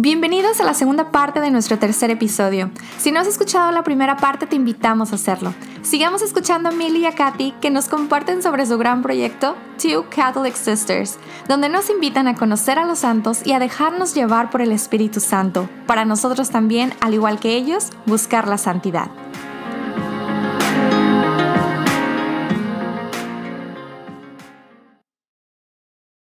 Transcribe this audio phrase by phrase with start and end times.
[0.00, 2.70] Bienvenidos a la segunda parte de nuestro tercer episodio.
[2.98, 5.52] Si no has escuchado la primera parte, te invitamos a hacerlo.
[5.82, 10.04] Sigamos escuchando a Millie y a Katy que nos comparten sobre su gran proyecto Two
[10.08, 11.18] Catholic Sisters,
[11.48, 15.18] donde nos invitan a conocer a los santos y a dejarnos llevar por el Espíritu
[15.18, 19.10] Santo, para nosotros también, al igual que ellos, buscar la santidad.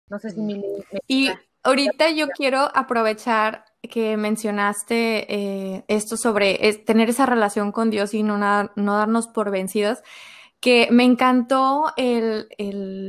[0.08, 0.62] No sé si Millie...
[1.08, 1.30] Y
[1.64, 8.22] ahorita yo quiero aprovechar que mencionaste eh, esto sobre tener esa relación con Dios y
[8.22, 9.98] no, no darnos por vencidos,
[10.64, 12.48] que me encantó el,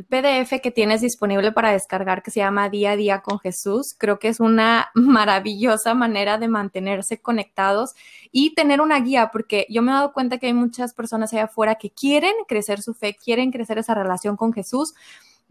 [0.10, 3.96] PDF que tienes disponible para descargar que se llama Día a Día con Jesús.
[3.98, 7.94] Creo que es una maravillosa manera de mantenerse conectados
[8.30, 11.46] y tener una guía, porque yo me he dado cuenta que hay muchas personas allá
[11.46, 14.94] afuera que quieren crecer su fe, quieren crecer esa relación con Jesús,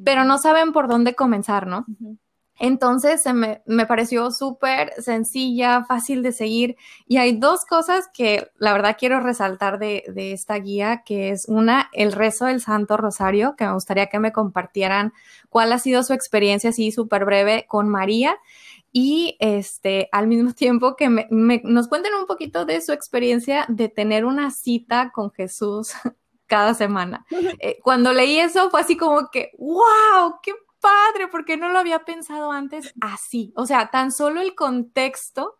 [0.04, 1.86] pero no saben por dónde comenzar, ¿no?
[2.58, 6.76] Entonces se me, me pareció súper sencilla, fácil de seguir.
[7.08, 11.46] Y hay dos cosas que la verdad quiero resaltar de, de, esta guía, que es
[11.48, 15.12] una, el rezo del Santo Rosario, que me gustaría que me compartieran
[15.48, 18.36] cuál ha sido su experiencia así súper breve con María.
[18.92, 23.66] Y este, al mismo tiempo que me, me, nos cuenten un poquito de su experiencia
[23.68, 25.92] de tener una cita con Jesús
[26.46, 27.26] cada semana.
[27.58, 30.52] Eh, cuando leí eso fue así como que, wow, qué
[30.84, 33.52] padre, porque no lo había pensado antes así.
[33.56, 35.56] O sea, tan solo el contexto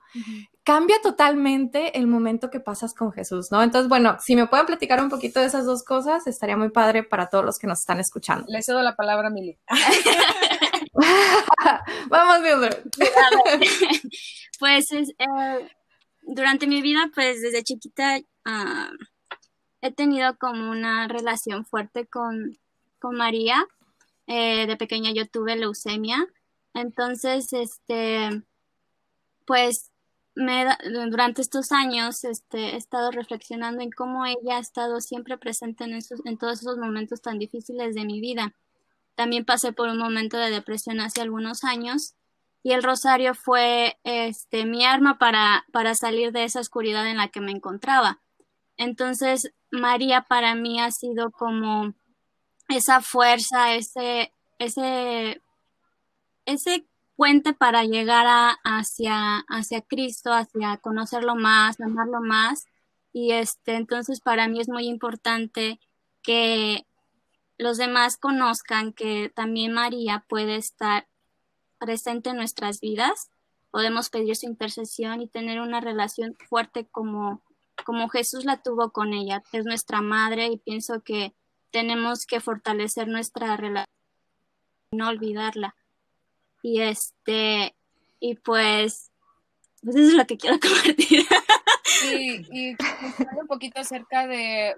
[0.63, 3.63] cambia totalmente el momento que pasas con Jesús, ¿no?
[3.63, 7.03] Entonces, bueno, si me pueden platicar un poquito de esas dos cosas, estaría muy padre
[7.03, 8.47] para todos los que nos están escuchando.
[8.49, 9.59] Le cedo la palabra a Mili.
[12.09, 12.77] Vamos, Mildred.
[14.61, 15.07] Pues eh,
[16.23, 18.97] durante mi vida, pues desde chiquita uh,
[19.81, 22.57] he tenido como una relación fuerte con,
[23.01, 23.67] con María.
[24.27, 26.27] Eh, de pequeña yo tuve leucemia.
[26.75, 28.43] Entonces, este,
[29.47, 29.93] pues
[30.35, 30.67] me,
[31.11, 35.95] durante estos años este, he estado reflexionando en cómo ella ha estado siempre presente en,
[35.95, 38.55] esos, en todos esos momentos tan difíciles de mi vida.
[39.15, 42.15] También pasé por un momento de depresión hace algunos años
[42.65, 47.29] y el rosario fue este, mi arma para, para salir de esa oscuridad en la
[47.29, 48.21] que me encontraba.
[48.77, 51.95] Entonces, María para mí ha sido como
[52.69, 55.43] esa fuerza, ese, ese,
[56.47, 56.87] ese
[57.17, 62.65] puente para llegar a, hacia, hacia Cristo, hacia conocerlo más, amarlo más.
[63.13, 65.79] Y este, entonces para mí es muy importante
[66.23, 66.87] que
[67.59, 71.07] los demás conozcan que también María puede estar
[71.79, 73.31] presente en nuestras vidas.
[73.71, 77.43] Podemos pedir su intercesión y tener una relación fuerte como,
[77.85, 79.43] como Jesús la tuvo con ella.
[79.53, 81.35] Es nuestra madre y pienso que
[81.75, 83.93] tenemos que fortalecer nuestra relación,
[84.93, 85.75] no olvidarla.
[86.63, 87.75] Y este,
[88.21, 89.11] y pues,
[89.83, 91.27] pues eso es lo que quiero compartir.
[92.13, 92.77] Y, y
[93.41, 94.77] un poquito acerca de,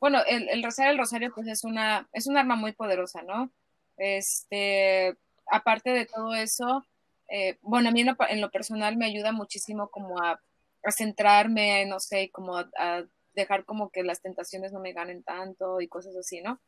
[0.00, 3.52] bueno, el, el, rosario, el rosario pues es una, es un arma muy poderosa, ¿no?
[3.96, 5.16] Este,
[5.46, 6.84] aparte de todo eso,
[7.28, 10.40] eh, bueno, a mí en lo, en lo, personal me ayuda muchísimo como a,
[10.82, 13.04] a centrarme, no sé, como a, a
[13.34, 16.60] dejar como que las tentaciones no me ganen tanto y cosas así, ¿no?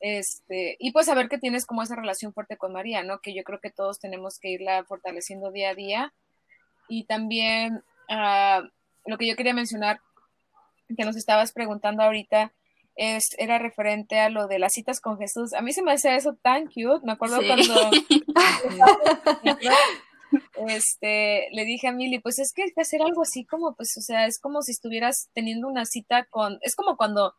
[0.00, 3.20] Este, y pues saber que tienes como esa relación fuerte con María, ¿no?
[3.20, 6.12] Que yo creo que todos tenemos que irla fortaleciendo día a día.
[6.88, 8.68] Y también uh,
[9.06, 10.00] lo que yo quería mencionar,
[10.96, 12.52] que nos estabas preguntando ahorita,
[12.96, 15.54] es, era referente a lo de las citas con Jesús.
[15.54, 17.04] A mí se me hace eso tan cute.
[17.04, 17.46] Me acuerdo sí.
[17.46, 17.74] cuando
[20.68, 23.96] este, le dije a Mili, pues es que hay que hacer algo así como, pues,
[23.98, 27.34] o sea, es como si estuvieras teniendo una cita con, es como cuando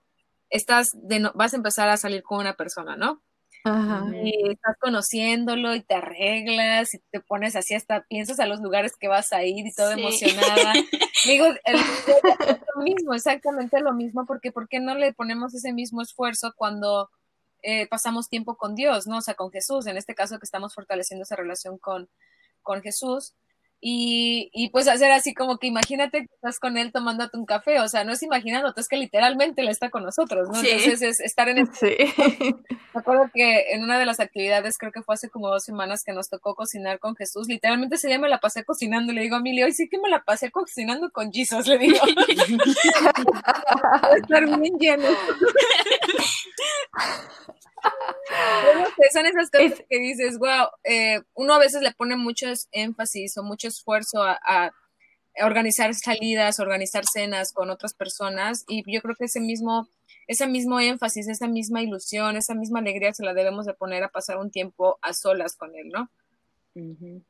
[0.49, 3.21] estás, de no, vas a empezar a salir con una persona, ¿no?
[3.63, 4.05] Ajá.
[4.23, 8.91] Y estás conociéndolo y te arreglas y te pones así hasta piensas a los lugares
[8.99, 9.99] que vas a ir y todo sí.
[9.99, 10.73] emocionada.
[11.25, 15.73] Digo, el, es lo mismo, exactamente lo mismo, porque ¿por qué no le ponemos ese
[15.73, 17.09] mismo esfuerzo cuando
[17.63, 19.17] eh, pasamos tiempo con Dios, ¿no?
[19.17, 22.07] O sea, con Jesús, en este caso que estamos fortaleciendo esa relación con,
[22.65, 23.33] con Jesús.
[23.87, 27.79] Y, y, pues hacer así como que imagínate que estás con él tomándote un café,
[27.81, 30.55] o sea, no es imaginándote, es que literalmente él está con nosotros, ¿no?
[30.55, 30.69] Sí.
[30.71, 31.67] Entonces es estar en el...
[31.71, 31.95] Sí.
[32.95, 36.01] Me acuerdo que en una de las actividades, creo que fue hace como dos semanas
[36.03, 39.35] que nos tocó cocinar con Jesús, literalmente ese día me la pasé cocinando, le digo
[39.35, 41.99] a Emilio, hoy sí que me la pasé cocinando con Jesus, le digo.
[44.17, 45.09] estar bien lleno.
[48.63, 53.37] Bueno, son esas cosas que dices, wow, eh, uno a veces le pone mucho énfasis
[53.37, 54.71] o mucho esfuerzo a, a,
[55.43, 59.89] organizar salidas, organizar cenas con otras personas y yo creo que ese mismo,
[60.27, 64.09] ese mismo énfasis, esa misma ilusión, esa misma alegría se la debemos de poner a
[64.09, 66.09] pasar un tiempo a solas con él, ¿no?
[66.75, 67.23] Uh -huh.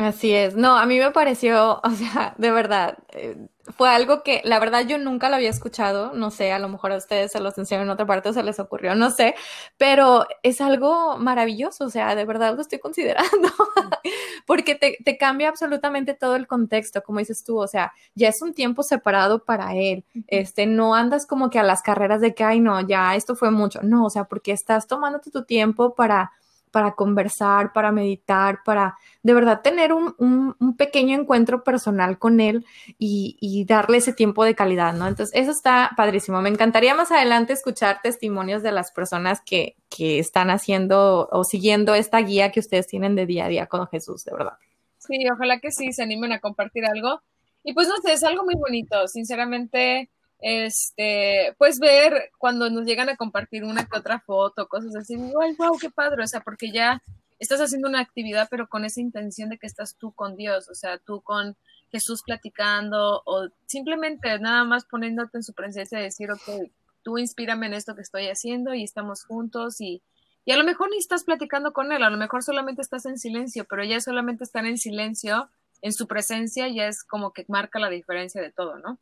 [0.00, 0.56] Así es.
[0.56, 3.36] No, a mí me pareció, o sea, de verdad, eh,
[3.76, 6.92] fue algo que la verdad yo nunca lo había escuchado, no sé, a lo mejor
[6.92, 9.34] a ustedes se los enseñaron en otra parte o se les ocurrió, no sé,
[9.76, 13.50] pero es algo maravilloso, o sea, de verdad lo estoy considerando,
[14.46, 18.40] porque te, te, cambia absolutamente todo el contexto, como dices tú, o sea, ya es
[18.40, 22.42] un tiempo separado para él, este, no andas como que a las carreras de que,
[22.42, 26.32] ay, no, ya esto fue mucho, no, o sea, porque estás tomándote tu tiempo para
[26.70, 32.64] para conversar, para meditar, para de verdad tener un, un, pequeño encuentro personal con él
[32.98, 35.06] y, y, darle ese tiempo de calidad, ¿no?
[35.06, 36.40] Entonces, eso está padrísimo.
[36.40, 41.94] Me encantaría más adelante escuchar testimonios de las personas que, que están haciendo o siguiendo
[41.94, 44.54] esta guía que ustedes tienen de día a día con Jesús, de verdad.
[44.98, 47.20] Sí, ojalá que sí se animen a compartir algo.
[47.62, 53.08] Y pues no sé, es algo muy bonito, sinceramente este, pues ver cuando nos llegan
[53.08, 56.70] a compartir una que otra foto, cosas así, digo, wow, qué padre, o sea, porque
[56.72, 57.02] ya
[57.38, 60.74] estás haciendo una actividad, pero con esa intención de que estás tú con Dios, o
[60.74, 61.56] sea, tú con
[61.90, 66.70] Jesús platicando, o simplemente nada más poniéndote en su presencia y decir, ok,
[67.02, 70.02] tú inspírame en esto que estoy haciendo y estamos juntos y,
[70.44, 73.18] y a lo mejor ni estás platicando con él, a lo mejor solamente estás en
[73.18, 75.50] silencio, pero ya solamente estar en silencio,
[75.82, 78.98] en su presencia, ya es como que marca la diferencia de todo, ¿no?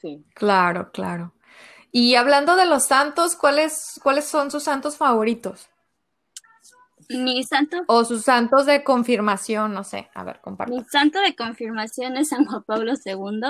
[0.00, 0.24] Sí.
[0.34, 1.32] Claro, claro.
[1.90, 5.68] Y hablando de los santos, ¿cuáles, cuáles son sus santos favoritos?
[7.08, 7.84] Mi santo.
[7.86, 10.10] O sus santos de confirmación, no sé.
[10.14, 10.74] A ver, comparte.
[10.74, 13.40] Mi santo de confirmación es San Juan Pablo II.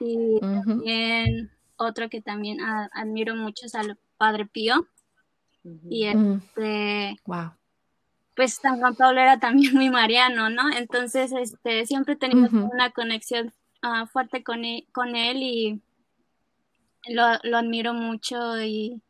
[0.00, 2.58] Y también otro que también
[2.92, 4.86] admiro mucho es al Padre Pío.
[5.88, 7.20] Y este.
[7.24, 7.52] Wow.
[8.34, 10.70] Pues San Juan Pablo era también muy mariano, ¿no?
[10.70, 15.82] Entonces, este, siempre tenemos una conexión Ah, fuerte con él, e, con él y
[17.08, 19.00] lo, lo, admiro mucho y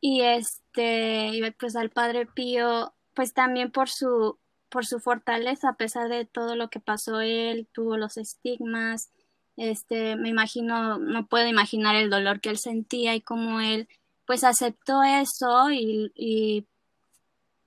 [0.00, 4.38] y este pues al padre Pío pues también por su
[4.68, 9.10] por su fortaleza a pesar de todo lo que pasó él tuvo los estigmas
[9.56, 13.88] este me imagino no puedo imaginar el dolor que él sentía y cómo él
[14.26, 16.66] pues aceptó eso y, y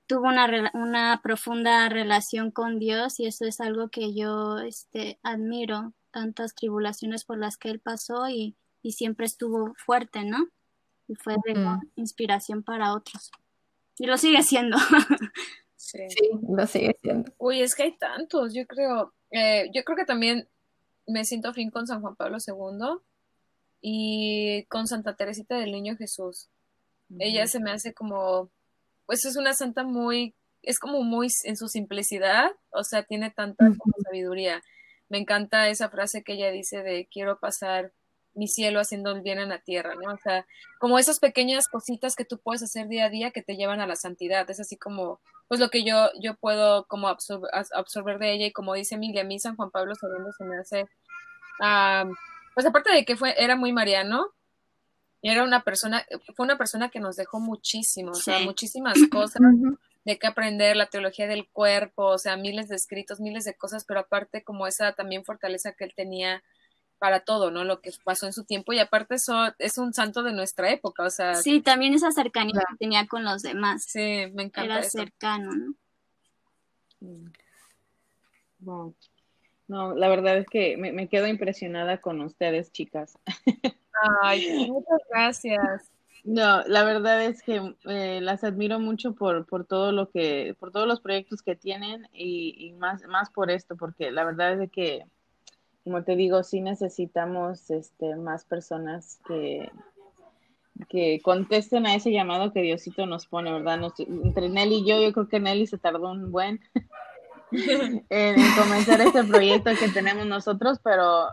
[0.08, 5.94] tuvo una, una profunda relación con Dios y eso es algo que yo este, admiro,
[6.12, 10.48] tantas tribulaciones por las que él pasó y, y siempre estuvo fuerte, ¿no?
[11.08, 11.56] Y fue de
[11.96, 13.32] inspiración para otros.
[13.98, 14.78] Y lo sigue siendo.
[15.76, 16.00] sí.
[16.50, 17.32] lo sigue siendo.
[17.38, 19.14] Uy, es que hay tantos, yo creo.
[19.32, 20.48] Eh, yo creo que también
[21.06, 23.00] me siento fin con San Juan Pablo II
[23.82, 26.50] y con Santa Teresita del Niño Jesús.
[27.20, 28.52] Ella se me hace como
[29.08, 33.66] pues es una santa muy, es como muy en su simplicidad, o sea, tiene tanta
[34.04, 34.62] sabiduría.
[35.10, 37.94] Me encanta esa frase que ella dice de quiero pasar
[38.36, 40.14] mi cielo haciendo el bien en la tierra, ¿no?
[40.14, 40.46] O sea,
[40.80, 43.88] como esas pequeñas cositas que tú puedes hacer día a día que te llevan a
[43.88, 44.48] la santidad.
[44.52, 48.76] Es así como, pues lo que yo, yo puedo como absorber, de ella y como
[48.76, 50.86] dice Emilia, a mí San Juan Pablo II se me hace,
[52.54, 54.28] pues aparte de que fue, era muy mariano,
[55.22, 56.06] era una persona,
[56.36, 59.42] fue una persona que nos dejó muchísimo, o sea, muchísimas cosas
[60.06, 63.84] de qué aprender, la teología del cuerpo, o sea, miles de escritos, miles de cosas,
[63.86, 66.44] pero aparte como esa también fortaleza que él tenía
[66.98, 67.64] para todo, ¿no?
[67.64, 71.04] Lo que pasó en su tiempo y aparte eso es un santo de nuestra época,
[71.04, 71.36] o sea.
[71.36, 73.84] Sí, también esa cercanía que tenía con los demás.
[73.88, 74.80] Sí, me encanta.
[74.80, 75.76] Era cercano, ¿no?
[78.60, 78.96] Wow.
[79.68, 83.18] No, la verdad es que me, me quedo impresionada con ustedes, chicas.
[84.22, 85.92] Ay, muchas gracias.
[86.24, 90.72] No, la verdad es que eh, las admiro mucho por, por todo lo que, por
[90.72, 95.06] todos los proyectos que tienen y, más, más por esto, porque la verdad es que,
[95.86, 99.72] como te digo, sí necesitamos este, más personas que,
[100.90, 103.80] que contesten a ese llamado que Diosito nos pone, ¿verdad?
[103.98, 106.60] entre Nelly y yo, yo creo que Nelly se tardó un buen
[108.10, 111.30] en, comenzar este proyecto que tenemos nosotros, pero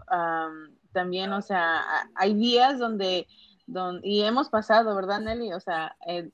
[0.95, 1.83] también, o sea,
[2.15, 3.27] hay días donde,
[3.67, 5.53] donde, y hemos pasado, ¿verdad, Nelly?
[5.53, 6.31] O sea, eh,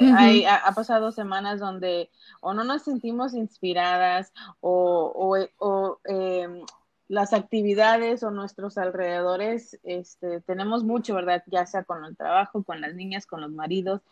[0.00, 2.10] hay, ha, pasado semanas donde
[2.40, 6.64] o no nos sentimos inspiradas o, o, o em,
[7.08, 11.42] las actividades o nuestros alrededores, este, tenemos mucho, ¿verdad?
[11.46, 14.02] Ya sea con el trabajo, con las niñas, con los maridos.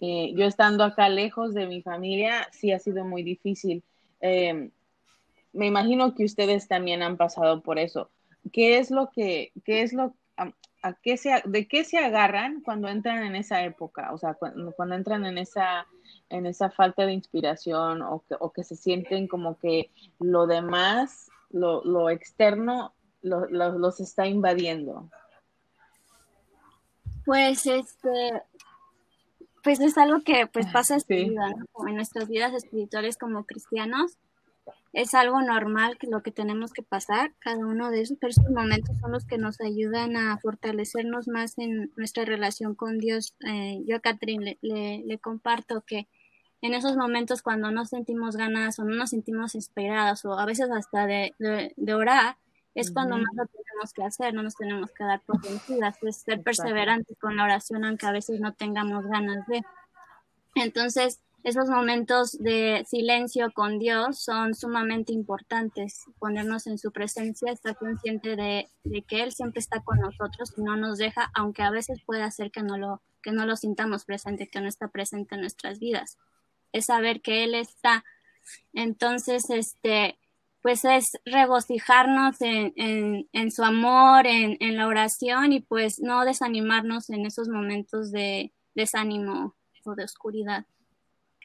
[0.00, 3.82] Eh, yo estando acá lejos de mi familia, sí ha sido muy difícil.
[4.20, 4.70] Em,
[5.52, 8.10] me imagino que ustedes también han pasado por eso.
[8.52, 12.88] ¿Qué es lo que, qué es lo, a, qué se, de qué se agarran cuando
[12.88, 14.12] entran en esa época?
[14.12, 15.86] O sea, cuando, entran en esa,
[16.28, 21.28] en esa falta de inspiración o que, o que se sienten como que lo demás,
[21.50, 25.10] lo, lo externo, lo, los está invadiendo.
[27.24, 28.42] Pues este,
[29.64, 31.34] pues es algo que pues pasa en
[31.96, 34.16] nuestras vidas espirituales como cristianos
[34.96, 38.48] es algo normal que lo que tenemos que pasar, cada uno de esos, pero esos
[38.48, 43.36] momentos son los que nos ayudan a fortalecernos más en nuestra relación con Dios.
[43.46, 46.08] Eh, yo a Catherine le, le, comparto que
[46.62, 50.70] en esos momentos cuando no sentimos ganas o no nos sentimos inspiradas o a veces
[50.70, 52.38] hasta de, de, orar,
[52.74, 56.16] es cuando más lo tenemos que hacer, no nos tenemos que dar por vencidas, es
[56.22, 59.62] ser perseverantes con la oración aunque a veces no tengamos ganas de.
[60.54, 66.02] Entonces, esos momentos de silencio con Dios son sumamente importantes.
[66.18, 68.68] Ponernos en su presencia, estar consciente de,
[69.06, 72.50] que Él siempre está con nosotros y no nos deja, aunque a veces puede ser
[72.50, 76.18] que no lo, que no lo sintamos presente, que no está presente en nuestras vidas.
[76.72, 78.04] Es saber que Él está.
[78.72, 80.18] Entonces, este,
[80.62, 87.08] pues es regocijarnos en, en, su amor, en, en, la oración y pues no desanimarnos
[87.08, 90.66] en esos momentos de desánimo o de oscuridad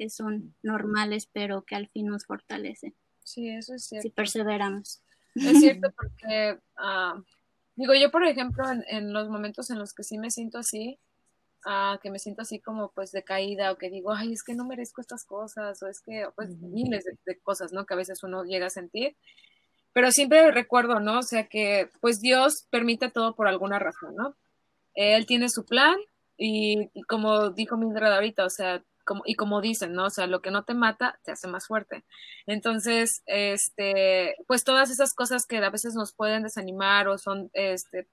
[0.02, 2.96] que son normales, pero que al fin nos fortalecen.
[3.24, 4.08] Sí, eso es cierto.
[4.08, 5.04] Si perseveramos.
[5.36, 7.22] Es cierto porque, ah,
[7.76, 10.98] digo, yo por ejemplo, en, los momentos en los que sí me siento así,
[11.68, 14.66] uh, que me siento así como pues decaída o que digo, ay, es que no
[14.66, 17.86] merezco estas cosas o es que, pues miles de, cosas, ¿no?
[17.86, 19.16] Que a veces uno llega a sentir.
[19.94, 21.20] Pero siempre recuerdo, ¿no?
[21.20, 24.36] O sea, que pues Dios permite todo por alguna razón, ¿no?
[24.96, 25.96] Él tiene su plan
[26.38, 28.84] y, y como dijo Mildred ahorita, o sea,
[29.26, 30.06] y como dicen, ¿no?
[30.06, 32.04] O sea, lo que no te mata te hace más fuerte.
[32.48, 38.08] Entonces, este, pues todas esas cosas que a veces nos pueden desanimar o son, este,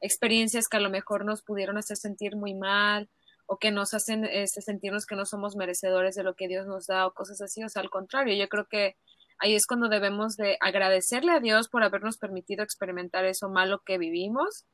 [0.00, 3.08] experiencias que a lo mejor nos pudieron hacer sentir muy mal
[3.46, 6.86] o que nos hacen este, sentirnos que no somos merecedores de lo que Dios nos
[6.86, 8.96] da o cosas así, o sea, al contrario, yo creo que
[9.38, 13.98] ahí es cuando debemos de agradecerle a Dios por habernos permitido experimentar eso malo que
[13.98, 14.64] vivimos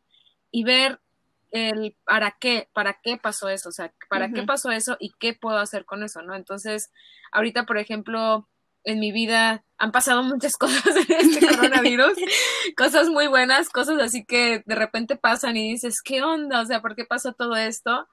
[0.51, 1.01] y ver
[1.53, 5.35] el para qué, para qué pasó eso, o sea, para qué pasó eso y qué
[5.35, 6.35] puedo hacer con eso, ¿no?
[6.35, 6.91] Entonces,
[7.31, 8.49] ahorita, por ejemplo,
[8.85, 12.15] en mi vida han pasado muchas cosas en este coronavirus,
[12.77, 16.63] cosas muy buenas, cosas así que de repente pasan y dices, ¿qué onda?
[16.63, 18.09] O sea, ¿por qué pasó todo esto?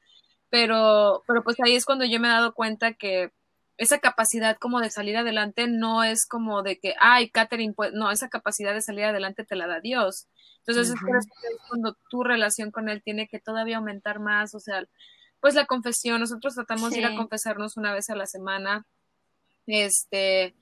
[0.49, 3.31] Pero, pero pues ahí es cuando yo me he dado cuenta que
[3.79, 8.11] esa capacidad como de salir adelante no es como de que, ay, Catherine, pues no,
[8.11, 10.27] esa capacidad de salir adelante te la da Dios.
[10.67, 10.99] Entonces es
[11.69, 14.83] cuando tu relación con Él tiene que todavía aumentar más, o sea,
[15.39, 18.85] pues la confesión, nosotros tratamos de ir a confesarnos una vez a la semana,
[19.65, 20.53] este,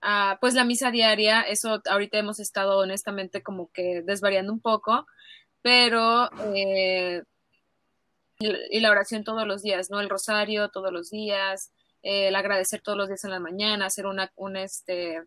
[0.00, 5.06] ah, pues la misa diaria, eso ahorita hemos estado honestamente como que desvariando un poco,
[5.60, 6.30] pero...
[6.54, 7.22] Eh,
[8.38, 10.00] y la oración todos los días, ¿no?
[10.00, 11.70] El rosario todos los días,
[12.02, 15.22] el agradecer todos los días en la mañana, hacer una, un, este,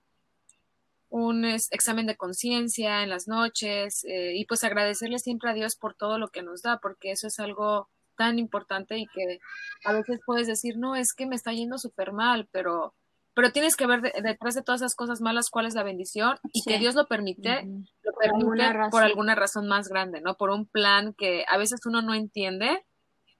[1.10, 5.94] un examen de conciencia en las noches eh, y pues agradecerle siempre a Dios por
[5.96, 9.40] todo lo que nos da, porque eso es algo tan importante y que
[9.84, 12.94] a veces puedes decir, no, es que me está yendo súper mal, pero,
[13.34, 16.64] pero tienes que ver detrás de todas esas cosas malas cuál es la bendición y
[16.64, 17.64] que Dios lo permite,
[18.04, 20.36] lo permite por alguna razón más grande, ¿no?
[20.36, 22.86] Por un plan que a veces uno no entiende,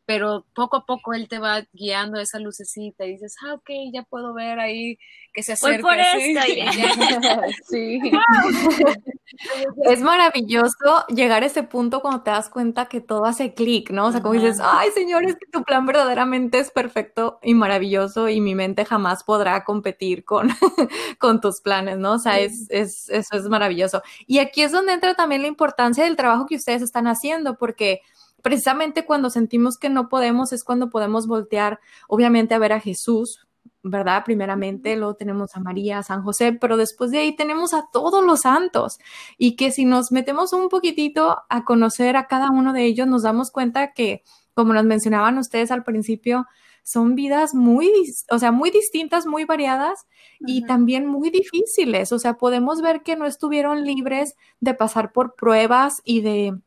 [0.06, 4.04] pero poco a poco él te va guiando esa lucecita y dices, ah, ok, ya
[4.04, 4.98] puedo ver ahí
[5.34, 5.82] que se acerca.
[5.82, 6.42] por esto,
[7.70, 8.00] sí.
[9.84, 14.08] es maravilloso llegar a ese punto cuando te das cuenta que todo hace clic, ¿no?
[14.08, 18.30] O sea, como dices, ay, señor, es que tu plan verdaderamente es perfecto y maravilloso
[18.30, 20.50] y mi mente jamás podrá competir con,
[21.20, 22.14] con tus planes, ¿no?
[22.14, 24.04] O sea, es, es, eso es maravilloso.
[24.28, 28.02] Y aquí es donde entra también la importancia del trabajo que ustedes están haciendo, porque
[28.46, 33.48] precisamente cuando sentimos que no podemos es cuando podemos voltear, obviamente, a ver a Jesús,
[33.82, 34.22] ¿verdad?
[34.24, 38.24] Primeramente, luego tenemos a María, a San José, pero después de ahí tenemos a todos
[38.24, 39.00] los santos
[39.40, 43.24] y que si nos metemos un poquitito a conocer a cada uno de ellos, nos
[43.24, 44.22] damos cuenta que,
[44.54, 46.46] como nos mencionaban ustedes al principio,
[46.84, 47.90] son vidas muy,
[48.30, 50.06] o sea, muy distintas, muy variadas
[50.40, 52.12] y también muy difíciles.
[52.12, 56.60] O sea, podemos ver que no estuvieron libres de pasar por pruebas y de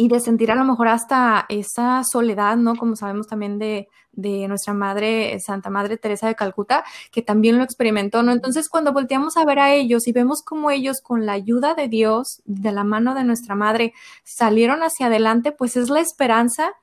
[0.00, 2.76] y de sentir a lo mejor hasta esa soledad, ¿no?
[2.76, 7.64] Como sabemos también de, de, nuestra madre, Santa Madre Teresa de Calcuta, que también lo
[7.64, 8.30] experimentó, ¿no?
[8.30, 11.88] Entonces, cuando volteamos a ver a ellos y vemos cómo ellos, con la ayuda de
[11.88, 16.74] Dios, de la mano de nuestra madre, salieron hacia adelante, pues es la esperanza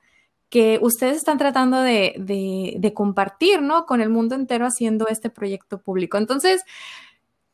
[0.50, 3.86] que ustedes están tratando de, de, de compartir, ¿no?
[3.86, 6.18] Con el mundo entero haciendo este proyecto público.
[6.18, 6.60] Entonces,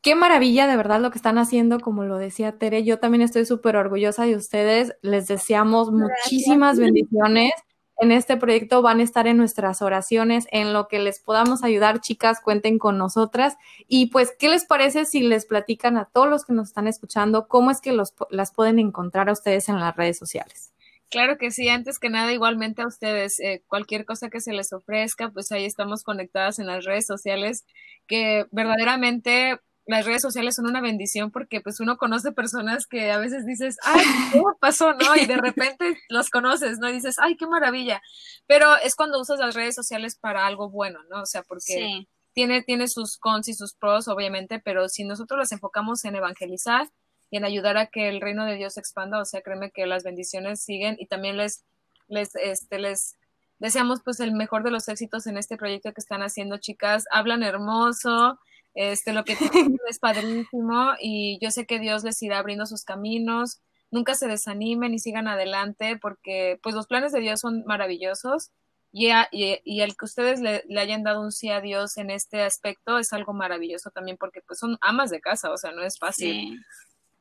[0.03, 2.83] Qué maravilla de verdad lo que están haciendo, como lo decía Tere.
[2.83, 4.97] Yo también estoy súper orgullosa de ustedes.
[5.01, 7.53] Les deseamos muchísimas bendiciones.
[7.99, 12.01] En este proyecto van a estar en nuestras oraciones, en lo que les podamos ayudar,
[12.01, 13.55] chicas, cuenten con nosotras.
[13.87, 17.47] Y pues, ¿qué les parece si les platican a todos los que nos están escuchando
[17.47, 20.73] cómo es que los, las pueden encontrar a ustedes en las redes sociales?
[21.09, 24.73] Claro que sí, antes que nada, igualmente a ustedes, eh, cualquier cosa que se les
[24.73, 27.65] ofrezca, pues ahí estamos conectadas en las redes sociales,
[28.05, 33.17] que verdaderamente las redes sociales son una bendición porque pues uno conoce personas que a
[33.17, 34.93] veces dices, ay, ¿cómo pasó?
[34.93, 35.15] ¿No?
[35.15, 36.89] Y de repente los conoces, ¿no?
[36.89, 38.01] Y dices, ay, qué maravilla.
[38.47, 41.21] Pero es cuando usas las redes sociales para algo bueno, ¿no?
[41.21, 45.51] O sea, porque tiene, tiene sus cons y sus pros, obviamente, pero si nosotros las
[45.51, 46.89] enfocamos en evangelizar
[47.29, 49.85] y en ayudar a que el reino de Dios se expanda, o sea, créeme que
[49.85, 51.65] las bendiciones siguen y también les,
[52.07, 53.17] les, este, les
[53.59, 57.05] deseamos pues el mejor de los éxitos en este proyecto que están haciendo, chicas.
[57.11, 58.39] Hablan hermoso,
[58.73, 59.35] este, lo que
[59.69, 63.61] tienen es padrísimo y yo sé que Dios les irá abriendo sus caminos.
[63.91, 68.51] Nunca se desanimen y sigan adelante porque pues los planes de Dios son maravillosos
[68.95, 72.99] y, y, el que ustedes le, hayan dado un sí a Dios en este aspecto
[72.99, 76.63] es algo maravilloso también porque pues son amas de casa, o sea, no es fácil.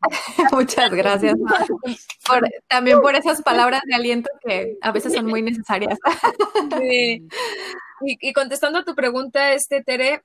[0.52, 1.34] Muchas gracias
[2.68, 5.98] también por esas palabras de aliento que a veces son muy necesarias.
[8.04, 10.24] Y, contestando a tu pregunta, este Tere,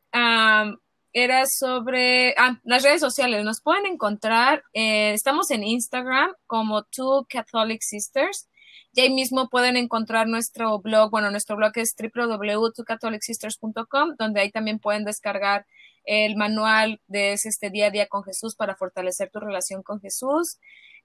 [1.13, 3.43] era sobre ah, las redes sociales.
[3.43, 8.47] Nos pueden encontrar, eh, estamos en Instagram como Two Catholic Sisters
[8.93, 14.79] y ahí mismo pueden encontrar nuestro blog, bueno, nuestro blog es www.catholicsisters.com, donde ahí también
[14.79, 15.65] pueden descargar
[16.03, 20.57] el manual de este día a día con Jesús para fortalecer tu relación con Jesús.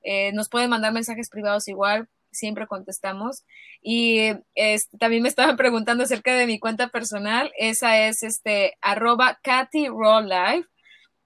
[0.02, 3.44] Eh, nos pueden mandar mensajes privados igual, siempre contestamos.
[3.82, 7.52] Y este, también me estaban preguntando acerca de mi cuenta personal.
[7.58, 10.68] Esa es este arroba Katy Life.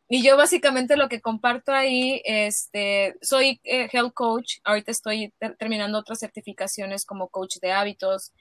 [0.08, 5.98] Y yo básicamente lo que comparto ahí, este, soy eh, health coach, ahorita estoy terminando
[5.98, 8.32] otras certificaciones como coach de hábitos,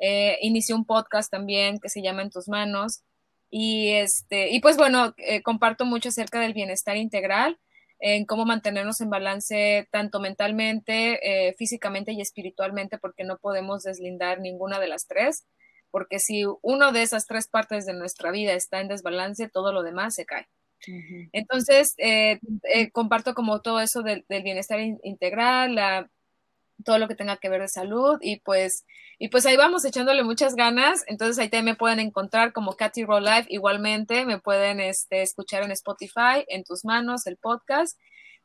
[0.00, 3.04] eh, inicié un podcast también que se llama En tus manos
[3.50, 7.58] y este, y pues bueno, eh, comparto mucho acerca del bienestar integral,
[8.04, 14.40] en cómo mantenernos en balance tanto mentalmente, eh, físicamente y espiritualmente, porque no podemos deslindar
[14.40, 15.46] ninguna de las tres,
[15.92, 19.84] porque si uno de esas tres partes de nuestra vida está en desbalance, todo lo
[19.84, 20.48] demás se cae.
[21.32, 22.40] Entonces, eh,
[22.74, 26.10] eh, comparto como todo eso del, bienestar integral, la,
[26.82, 28.84] todo lo que tenga que ver de salud y pues,
[29.18, 31.04] y pues ahí vamos echándole muchas ganas.
[31.06, 33.46] Entonces ahí también me pueden encontrar como Katy Roll Life.
[33.48, 37.98] Igualmente me pueden este, escuchar en Spotify, en tus manos, el podcast.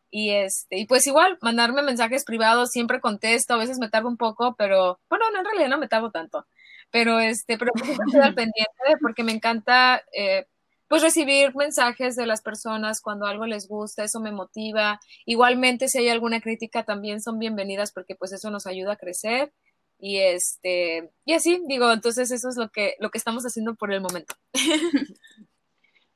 [0.09, 4.17] Y este, y pues igual, mandarme mensajes privados, siempre contesto, a veces me tardo un
[4.17, 6.47] poco, pero bueno, no, en realidad no me tardo tanto.
[6.91, 10.47] Pero este, pero pues estoy al pendiente porque me encanta eh,
[10.87, 14.99] pues recibir mensajes de las personas cuando algo les gusta, eso me motiva.
[15.25, 19.51] Igualmente, si hay alguna crítica, también son bienvenidas porque pues eso nos ayuda a crecer.
[19.99, 23.91] Y este, y así, digo, entonces eso es lo que, lo que estamos haciendo por
[23.91, 24.35] el momento.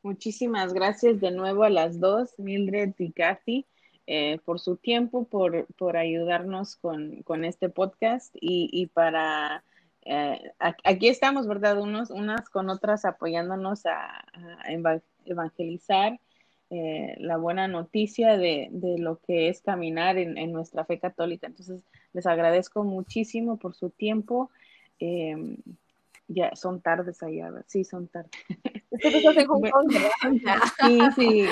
[0.04, 3.68] Muchísimas gracias de nuevo a las dos, Mildred y Kathy,
[4.08, 9.64] eh, por su tiempo, por, por ayudarnos con, con este podcast y, y para
[10.04, 10.52] eh,
[10.84, 11.80] aquí estamos, ¿verdad?
[11.80, 14.26] Unos, unas con otras apoyándonos a,
[15.26, 16.20] evangelizar
[16.70, 21.48] eh, la buena noticia de, lo que es caminar en, nuestra fe católica.
[21.48, 21.84] Entonces,
[22.14, 24.50] les agradezco muchísimo por su tiempo.
[25.00, 25.58] Eh,
[26.28, 28.32] ya son tardes allá, sí, son tardes.
[30.86, 31.46] sí, sí,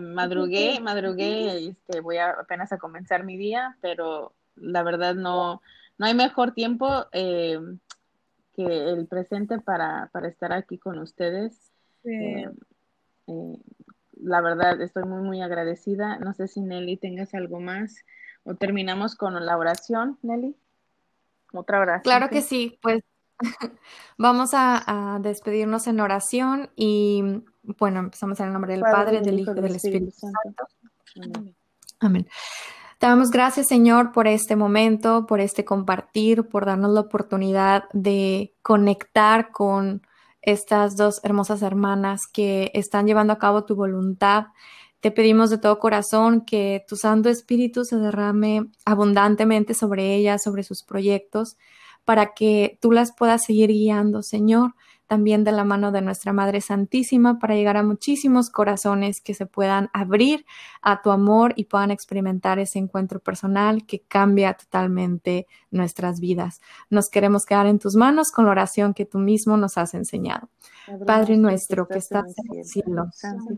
[0.00, 5.62] madrugué, madrugué, este, voy a, apenas a comenzar mi día, pero la verdad no,
[5.98, 7.58] no hay mejor tiempo eh,
[8.54, 11.58] que el presente para, estar aquí con ustedes.
[12.04, 12.48] Eh,
[13.26, 13.58] eh,
[14.20, 16.18] la verdad, estoy muy, muy agradecida.
[16.18, 17.96] No sé si Nelly tengas algo más
[18.44, 20.54] o terminamos con la oración, Nelly.
[21.52, 22.02] Otra oración.
[22.02, 23.02] Claro que sí, pues
[24.18, 29.52] vamos a, despedirnos en oración y bueno, empezamos en el nombre del Padre, del Hijo
[29.52, 30.66] y del Espíritu, Santo.
[32.00, 32.28] Amén.
[33.04, 38.54] Te damos gracias, Señor, por este momento, por este compartir, por darnos la oportunidad de
[38.62, 40.00] conectar con
[40.40, 44.46] estas dos hermosas hermanas que están llevando a cabo tu voluntad.
[45.00, 50.62] Te pedimos de todo corazón que tu Santo Espíritu se derrame abundantemente sobre ellas, sobre
[50.62, 51.58] sus proyectos,
[52.06, 56.60] para que tú las puedas seguir guiando, Señor también de la mano de nuestra Madre
[56.60, 60.44] Santísima para llegar a muchísimos corazones que se puedan abrir
[60.82, 66.60] a tu amor y puedan experimentar ese encuentro personal que cambia totalmente nuestras vidas.
[66.90, 70.48] Nos queremos quedar en tus manos con la oración que tú mismo nos has enseñado.
[71.06, 73.06] Padre nuestro que estás en el cielo,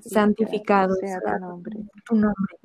[0.00, 1.20] santificado sea
[2.04, 2.56] tu nombre.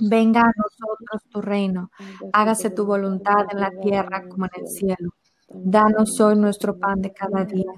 [0.00, 1.90] Venga a nosotros tu reino.
[2.32, 5.14] Hágase tu voluntad en la tierra como en el cielo.
[5.54, 7.72] Danos hoy nuestro pan de cada día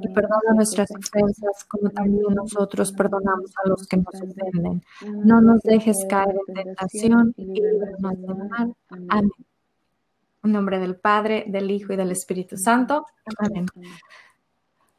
[0.00, 4.82] y perdona nuestras ofensas como también nosotros perdonamos a los que nos ofenden.
[5.24, 8.74] No nos dejes caer en tentación y líbranos del mal.
[9.08, 9.30] Amén.
[10.44, 13.06] En nombre del Padre, del Hijo y del Espíritu Santo.
[13.38, 13.66] Amén.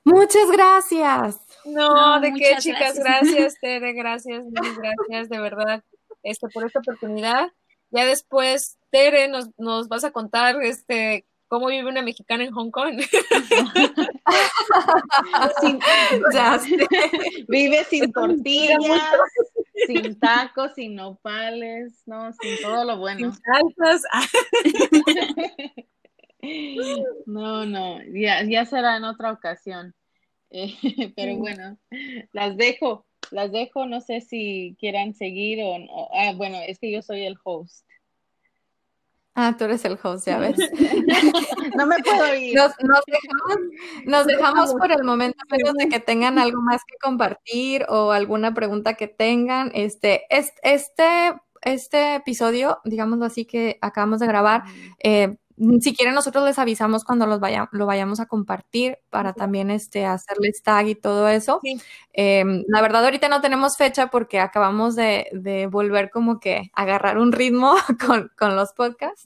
[0.04, 1.40] Muchas gracias.
[1.66, 5.84] No, de qué, chicas, gracias, Tere, gracias, gracias, de verdad,
[6.24, 7.52] este, por esta oportunidad.
[7.92, 12.72] Ya después, Tere, nos, nos vas a contar este cómo vive una mexicana en Hong
[12.72, 13.00] Kong.
[17.48, 18.78] Vive sin tortillas,
[19.88, 23.32] sin tacos, sin nopales, no, sin todo lo bueno.
[27.26, 29.96] no, no, ya, ya será en otra ocasión.
[30.50, 30.74] Eh,
[31.16, 31.78] pero bueno,
[32.32, 36.92] las dejo, las dejo, no sé si quieran seguir o, o ah, bueno, es que
[36.92, 37.87] yo soy el host.
[39.40, 40.58] Ah, tú eres el host, ya ves.
[41.78, 42.56] no me puedo ir.
[42.56, 42.72] Nos,
[43.06, 43.58] dejamos,
[44.06, 48.56] nos dejamos por el momento, menos de que tengan algo más que compartir o alguna
[48.56, 49.70] pregunta que tengan.
[49.76, 54.64] Este, este, este episodio, digámoslo así, que acabamos de grabar,
[55.04, 55.38] eh,
[55.82, 60.06] si quieren, nosotros les avisamos cuando los vaya, lo vayamos a compartir para también este,
[60.06, 61.60] hacerles tag y todo eso.
[62.14, 67.32] Em, la verdad, ahorita no tenemos fecha porque acabamos de, volver como que agarrar un
[67.32, 67.76] ritmo
[68.38, 69.26] con, los podcasts,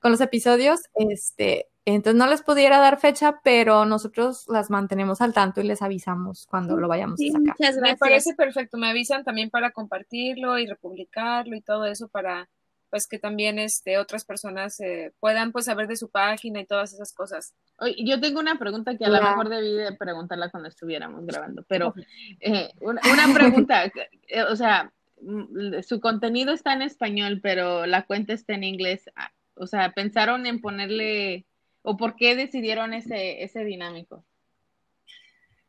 [0.00, 0.80] con los episodios.
[0.94, 5.82] Este, entonces no les pudiera dar fecha, pero nosotros las mantenemos al tanto y les
[5.82, 7.82] avisamos cuando lo vayamos a sacar.
[7.82, 8.78] Me parece perfecto.
[8.78, 12.48] Me avisan también para compartirlo y republicarlo y todo eso para
[12.92, 16.92] pues que también este, otras personas eh, puedan pues saber de su página y todas
[16.92, 17.54] esas cosas.
[17.96, 21.94] yo tengo una pregunta que a lo mejor debí de preguntarla cuando estuviéramos grabando, pero
[22.40, 23.00] eh, una,
[23.32, 28.64] pregunta, eh, o sea, mm, su contenido está en español, pero la cuenta está en
[28.64, 29.08] inglés.
[29.16, 31.46] Ah, o sea, ¿pensaron en ponerle,
[31.80, 34.22] o por qué decidieron ese, ese dinámico?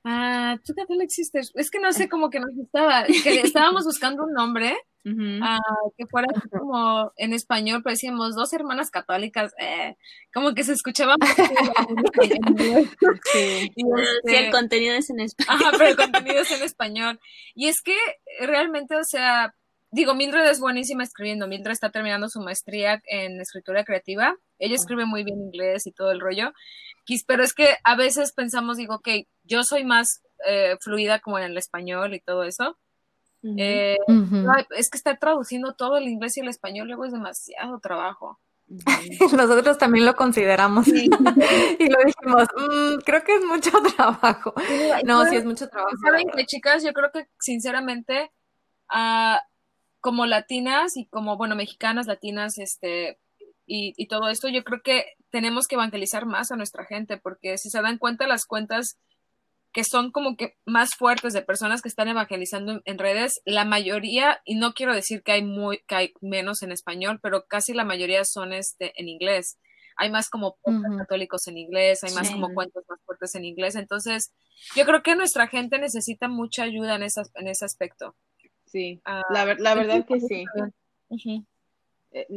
[0.04, 1.54] Ah, tú qué tal existes.
[1.56, 5.60] Es que no sé cómo que nos estaba, que estábamos buscando un nombre Ah,
[5.98, 9.98] que fuera como en español, pues decíamos dos hermanas católicas, eh,
[10.34, 11.16] como que se escuchaba
[13.34, 13.70] sí.
[13.76, 15.62] Y el contenido es en español.
[15.62, 17.20] Ajá, pero el contenido es en español.
[17.54, 17.98] Y es que
[18.40, 19.54] realmente, o sea,
[19.92, 21.48] digo, Mildred es buenísima escribiendo.
[21.48, 24.38] Mildred está terminando su maestría en escritura creativa.
[24.58, 26.54] Ella escribe muy bien inglés y todo el rollo.
[27.28, 29.10] Pero es que a veces pensamos, digo, ok,
[29.44, 32.78] yo soy más eh, fluida como en el español y todo eso
[33.58, 33.98] eh,
[34.78, 38.40] es que estar traduciendo todo el inglés y el español luego es demasiado trabajo.
[39.36, 44.54] Nosotros también lo consideramos y lo dijimos, mm, creo que es mucho trabajo.
[45.06, 45.96] no, sí es mucho trabajo.
[46.02, 48.32] Saben que chicas, yo creo que sinceramente,
[48.94, 49.38] uh,
[50.00, 53.20] como latinas y como, bueno, mexicanas, latinas, este,
[53.66, 57.58] y, y todo esto, yo creo que tenemos que evangelizar más a nuestra gente, porque
[57.58, 58.98] si se dan cuenta las cuentas
[59.74, 64.40] que son como que más fuertes de personas que están evangelizando en, redes, la mayoría,
[64.46, 67.84] y no quiero decir que hay muy, que hay menos en español, pero casi la
[67.84, 69.58] mayoría son este en inglés.
[69.98, 70.58] Hay más como
[70.98, 73.76] católicos en inglés, hay más como cuentos más fuertes en inglés.
[73.76, 74.34] Entonces,
[74.76, 78.16] yo creo que nuestra gente necesita mucha ayuda en, esas, en ese aspecto.
[78.66, 80.46] Sí, ah, la, la, verdad que sí.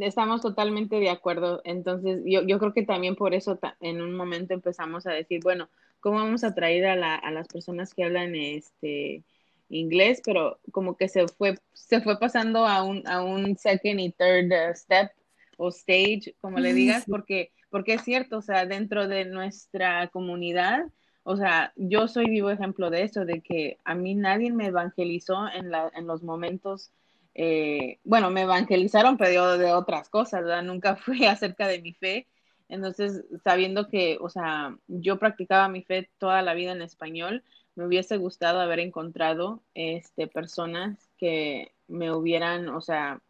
[0.01, 1.61] Estamos totalmente de acuerdo.
[1.65, 5.69] Entonces, yo, yo creo que también por eso en un momento empezamos a decir, bueno,
[6.01, 9.25] cómo vamos a atraer a, la, a las personas que hablan este
[9.69, 14.12] inglés, pero como que se fue, se fue pasando a un, a un second y
[14.12, 15.11] third uh, step
[15.57, 20.85] o stage, como le digas, porque, porque es cierto, o sea, dentro de nuestra comunidad,
[21.23, 25.49] o sea, yo soy vivo ejemplo de eso, de que a mí nadie me evangelizó
[25.49, 26.93] en, la, en los momentos,
[27.38, 30.64] eh, bueno, me evangelizaron, pero de otras cosas.
[30.64, 32.27] Nunca fue acerca de mi fe,
[32.68, 37.44] entonces, sabiendo que, o sea, yo practicaba mi fe toda la vida en español,
[37.77, 43.20] me hubiese gustado haber encontrado este, personas que me hubieran, o sea,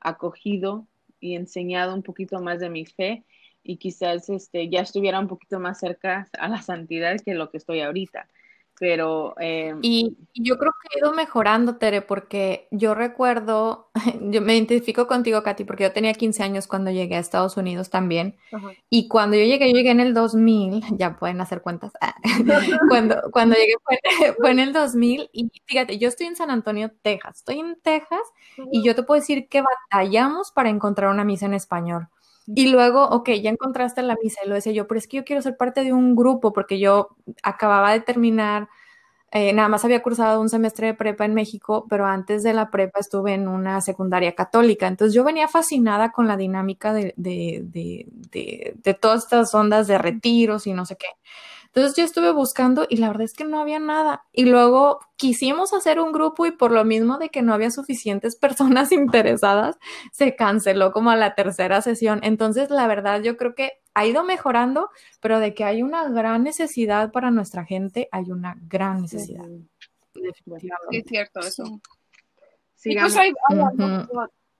[0.00, 0.86] acogido
[1.20, 3.24] y enseñado un poquito más de mi fe
[3.62, 7.58] y quizás este, ya estuviera un poquito más cerca a la santidad que lo que
[7.58, 8.28] estoy ahorita
[8.78, 9.34] pero...
[9.38, 15.06] Em, y, yo creo que ha ido mejorando, Tere, porque yo recuerdo, yo me identifico
[15.06, 18.36] contigo, Katy, porque yo tenía 15 años cuando llegué a Estados Unidos también,
[18.90, 21.92] y cuando yo llegué, yo llegué en el 2000, ya pueden hacer cuentas,
[22.88, 27.36] cuando, cuando llegué fue, en el 2000, y fíjate, yo estoy en San Antonio, Texas,
[27.36, 28.22] estoy en Texas,
[28.72, 32.08] y yo te puedo decir que batallamos para encontrar una misa en español.
[32.46, 35.24] Y luego, ok, ya encontraste la misa y lo decía yo, pero es que yo
[35.24, 38.68] quiero ser parte de un grupo porque yo acababa de terminar,
[39.32, 42.70] eh, nada más había cursado un semestre de prepa en México, pero antes de la
[42.70, 44.86] prepa estuve en una secundaria católica.
[44.88, 49.86] Entonces yo venía fascinada con la dinámica de, de, de, de, de todas estas ondas
[49.88, 51.08] de retiros y no sé qué.
[51.74, 54.24] Entonces yo estuve buscando y la verdad es que no había nada.
[54.32, 58.36] Y luego quisimos hacer un grupo y por lo mismo de que no había suficientes
[58.40, 59.76] personas interesadas,
[60.12, 62.20] se canceló como a la tercera sesión.
[62.22, 66.44] Entonces, la verdad, yo creo que ha ido mejorando, pero de que hay una gran
[66.44, 69.44] necesidad para nuestra gente, hay una gran necesidad.
[70.14, 70.98] Definitivamente.
[70.98, 71.80] es cierto eso.
[72.76, 73.32] Sí, pues hay,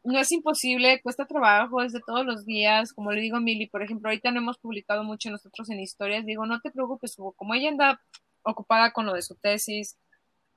[0.04, 3.66] no es imposible, cuesta trabajo, es de todos los días, como le digo a Mili,
[3.66, 7.54] por ejemplo, ahorita no hemos publicado mucho nosotros en historias, digo, no te preocupes, como
[7.54, 8.00] ella anda
[8.42, 9.96] ocupada con lo de su tesis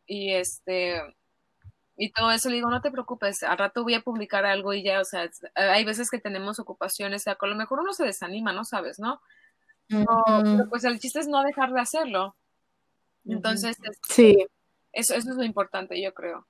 [0.05, 1.01] y este
[1.99, 4.83] y todo eso, le digo, no te preocupes, al rato voy a publicar algo y
[4.83, 8.05] ya, o sea, hay veces que tenemos ocupaciones, o sea, a lo mejor uno se
[8.05, 9.21] desanima, ¿no sabes, no?
[9.87, 12.35] pero pues el chiste es no dejar de hacerlo.
[13.25, 14.47] Entonces, este, sí.
[14.91, 16.45] eso, eso es lo importante, yo creo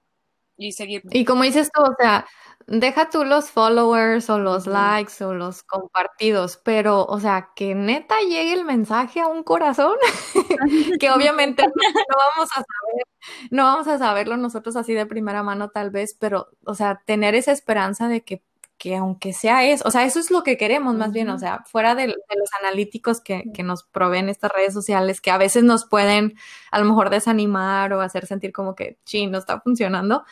[0.58, 1.04] y seguir.
[1.12, 2.26] Y como dices tú, o sea,
[2.68, 8.16] deja tú los followers o los likes o los compartidos, pero, o sea, que neta
[8.22, 9.96] llegue el mensaje a un corazón,
[11.00, 13.06] que obviamente no vamos a saber,
[13.52, 17.36] no vamos a saberlo nosotros así de primera mano tal vez, pero, o sea, tener
[17.36, 18.44] esa esperanza de que
[18.78, 21.64] que aunque sea eso, o sea, eso es lo que queremos más bien, o sea,
[21.66, 25.86] fuera de, los analíticos que, que, nos proveen estas redes sociales, que a veces nos
[25.86, 26.36] pueden
[26.72, 30.26] a lo mejor desanimar o hacer sentir como que, sí, no está funcionando,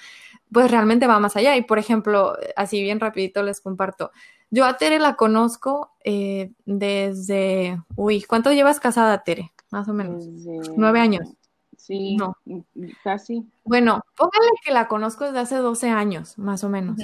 [0.51, 1.55] pues realmente va más allá.
[1.57, 4.11] Y por ejemplo, así bien rapidito les comparto,
[4.51, 9.51] yo a Tere la conozco eh, desde, uy, ¿cuánto llevas casada, Tere?
[9.71, 10.25] Más o menos.
[10.77, 11.27] Nueve años.
[11.77, 12.37] Sí, no.
[13.03, 13.45] casi.
[13.63, 16.97] Bueno, póngale que la conozco desde hace 12 años, más o menos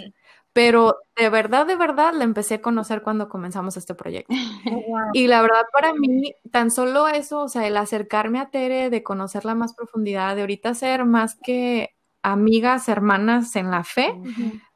[0.53, 4.33] pero de verdad, de verdad la empecé a conocer cuando comenzamos este proyecto.
[5.13, 9.03] Y la verdad para mí, tan solo eso, o sea, el acercarme a Tere, de
[9.03, 14.13] conocerla más profundidad, de ahorita ser más que amigas, hermanas en la fe,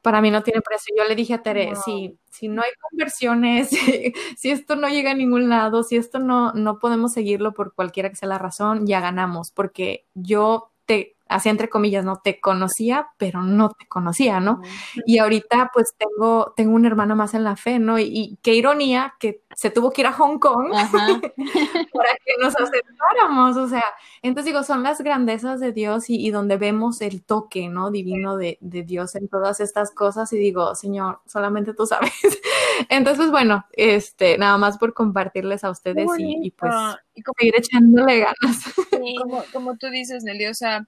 [0.02, 0.94] para mí no tiene precio.
[0.96, 3.70] Yo le dije a Tere, si, si no hay conversiones,
[4.36, 8.10] si, esto no llega a ningún lado, si esto no, no podemos seguirlo por cualquiera
[8.10, 13.08] que sea la razón, ya ganamos, porque yo te así entre comillas, no te conocía,
[13.18, 14.60] pero no te conocía, ¿no?
[15.06, 17.98] Y ahorita pues tengo, tengo un hermano más en la fe, ¿no?
[17.98, 23.56] Y, qué ironía que se tuvo que ir a Hong Kong para que nos aceptáramos,
[23.56, 23.84] o sea,
[24.22, 27.90] entonces digo, son las grandezas de Dios y, donde vemos el toque, ¿no?
[27.90, 32.12] Divino de, Dios en todas estas cosas y digo, Señor, solamente tú sabes.
[32.88, 36.72] entonces, bueno, este, nada más por compartirles a ustedes y, pues
[37.14, 38.74] y seguir echándole ganas.
[39.22, 40.86] como, como tú dices, Nelly, o sea,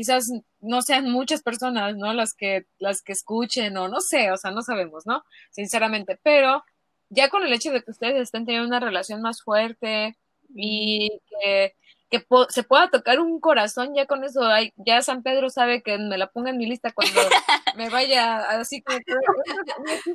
[0.00, 2.14] quizás no sean muchas personas, ¿no?
[2.14, 5.24] Las que, las que escuchen o no sé, o sea, no sabemos, ¿no?
[5.50, 6.64] Sinceramente, pero
[7.10, 10.16] ya con el hecho de que ustedes estén teniendo una relación más fuerte
[10.54, 11.74] y que,
[12.08, 15.98] que se pueda tocar un corazón, ya con eso, hay, ya San Pedro sabe que
[15.98, 17.20] me la ponga en mi lista cuando
[17.76, 18.82] me vaya así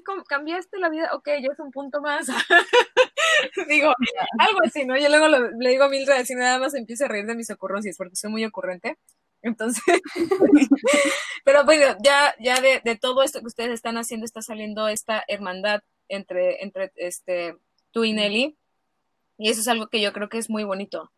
[0.03, 2.25] como cambiaste la vida, ok, ya es un punto más.
[3.69, 3.93] digo,
[4.39, 4.97] algo así, ¿no?
[4.97, 7.97] Yo luego le digo a Mildred así nada más empieza a reír de mis ocurrencias
[7.97, 8.97] porque soy muy ocurrente.
[9.45, 9.83] Entonces,
[11.45, 15.23] pero bueno, ya, ya de, de, todo esto que ustedes están haciendo está saliendo esta
[15.27, 17.55] hermandad entre, entre este,
[17.91, 18.57] tú y Nelly.
[19.37, 21.11] Y eso es algo que yo creo que es muy bonito.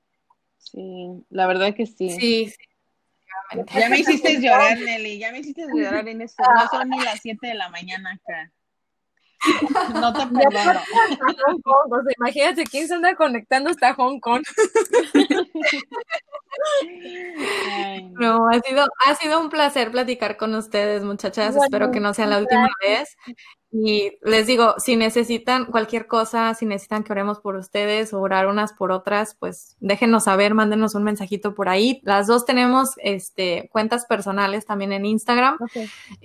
[0.57, 2.09] Sí, la verdad que sí.
[2.09, 2.57] Sí, sí.
[3.79, 6.43] Ya me hiciste llorar, Nelly, ya me hiciste llorar en esto.
[6.43, 8.51] No son ni las 7 de la mañana acá.
[9.93, 10.81] No te perdono.
[12.17, 14.43] imagínate quién se anda conectando hasta Hong Kong.
[18.19, 21.55] No, ha sido, ha sido un placer platicar con ustedes, muchachas.
[21.55, 23.15] Espero que no sea la última vez.
[23.79, 28.47] Y les digo, si necesitan cualquier cosa, si necesitan que oremos por ustedes o orar
[28.47, 32.01] unas por otras, pues déjenos saber, mándenos un mensajito por ahí.
[32.03, 35.59] Las dos tenemos este, cuentas personales también en Instagram,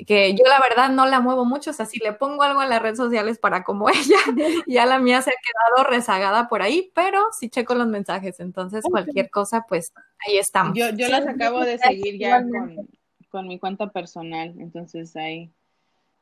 [0.06, 2.70] que yo la verdad no la muevo mucho, o sea, si le pongo algo en
[2.70, 4.18] las redes sociales para como ella,
[4.66, 8.82] ya la mía se ha quedado rezagada por ahí, pero sí checo los mensajes, entonces
[8.88, 9.92] cualquier cosa, pues
[10.26, 10.72] ahí estamos.
[10.74, 12.88] Yo, yo las acabo de seguir ya con,
[13.28, 15.52] con mi cuenta personal, entonces ahí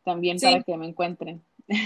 [0.04, 1.42] también para que me encuentren.
[1.68, 1.84] me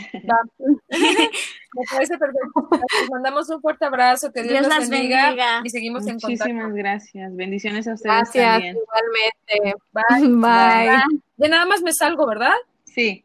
[1.90, 2.68] parece perfecto.
[2.70, 6.28] Les mandamos un fuerte abrazo, que Dios, los bendiga, y seguimos en contacto.
[6.28, 7.36] Muchísimas gracias.
[7.36, 9.74] Bendiciones a ustedes gracias, igualmente.
[9.92, 10.28] Bye.
[10.28, 11.02] Bye.
[11.36, 12.54] Ya nada más me salgo, ¿verdad?
[12.84, 13.24] Sí.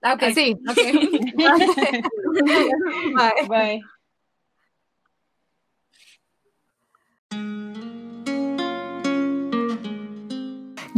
[0.00, 0.22] Ah, ok.
[0.34, 0.56] Sí.
[0.70, 0.92] Okay.
[3.14, 3.48] Bye.
[3.48, 3.82] Bye.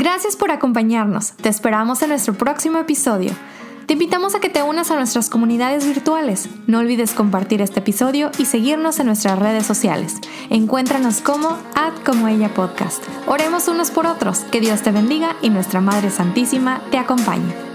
[0.01, 1.33] Gracias por acompañarnos.
[1.33, 3.33] Te esperamos en nuestro próximo episodio.
[3.85, 6.49] Te invitamos a que te unas a nuestras comunidades virtuales.
[6.67, 10.17] No olvides compartir este episodio y seguirnos en nuestras redes sociales.
[10.49, 13.05] Encuéntranos como Ad Como Ella Podcast.
[13.27, 14.39] Oremos unos por otros.
[14.51, 17.70] Que Dios te bendiga y nuestra Madre Santísima te acompañe.